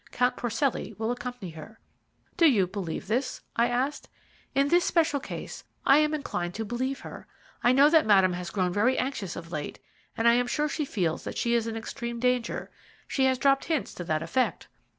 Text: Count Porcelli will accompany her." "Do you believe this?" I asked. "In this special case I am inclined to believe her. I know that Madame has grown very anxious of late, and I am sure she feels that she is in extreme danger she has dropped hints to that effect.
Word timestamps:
Count 0.09 0.35
Porcelli 0.35 0.97
will 0.97 1.11
accompany 1.11 1.51
her." 1.51 1.77
"Do 2.35 2.49
you 2.49 2.65
believe 2.65 3.05
this?" 3.05 3.41
I 3.55 3.67
asked. 3.67 4.09
"In 4.55 4.67
this 4.69 4.83
special 4.83 5.19
case 5.19 5.63
I 5.85 5.97
am 5.99 6.11
inclined 6.15 6.55
to 6.55 6.65
believe 6.65 7.01
her. 7.01 7.27
I 7.63 7.71
know 7.71 7.87
that 7.87 8.07
Madame 8.07 8.33
has 8.33 8.49
grown 8.49 8.73
very 8.73 8.97
anxious 8.97 9.35
of 9.35 9.51
late, 9.51 9.77
and 10.17 10.27
I 10.27 10.33
am 10.33 10.47
sure 10.47 10.67
she 10.67 10.85
feels 10.85 11.23
that 11.25 11.37
she 11.37 11.53
is 11.53 11.67
in 11.67 11.77
extreme 11.77 12.19
danger 12.19 12.71
she 13.07 13.25
has 13.25 13.37
dropped 13.37 13.65
hints 13.65 13.93
to 13.93 14.03
that 14.05 14.23
effect. 14.23 14.67